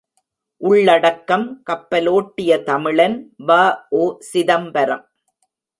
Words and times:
உள்ளடக்கம் 0.61 1.45
கப்பலோட்டிய 1.69 2.57
தமிழன் 2.63 3.17
வ.உ.சிதம்பரம் 3.47 5.05